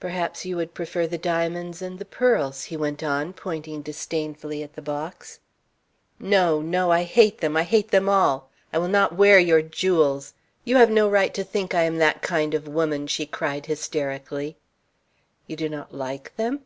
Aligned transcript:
"Perhaps 0.00 0.46
you 0.46 0.56
would 0.56 0.72
prefer 0.72 1.06
the 1.06 1.18
diamonds 1.18 1.82
and 1.82 1.98
the 1.98 2.06
pearls," 2.06 2.64
he 2.64 2.78
went 2.78 3.02
on, 3.02 3.34
pointing 3.34 3.82
disdainfully 3.82 4.62
at 4.62 4.72
the 4.72 4.80
box. 4.80 5.38
"No, 6.18 6.62
no. 6.62 6.90
I 6.90 7.02
hate 7.02 7.42
them! 7.42 7.58
I 7.58 7.62
hate 7.62 7.90
them 7.90 8.08
all! 8.08 8.48
I 8.72 8.78
will 8.78 8.88
not 8.88 9.16
wear 9.16 9.38
your 9.38 9.60
jewels. 9.60 10.32
You 10.64 10.76
have 10.78 10.88
no 10.88 11.10
right 11.10 11.34
to 11.34 11.44
think 11.44 11.72
that 11.72 11.80
I 11.80 11.82
am 11.82 11.98
that 11.98 12.22
kind 12.22 12.54
of 12.54 12.66
woman," 12.66 13.06
she 13.06 13.26
cried 13.26 13.66
hysterically. 13.66 14.56
"You 15.46 15.56
do 15.56 15.68
not 15.68 15.92
like 15.94 16.34
them? 16.36 16.64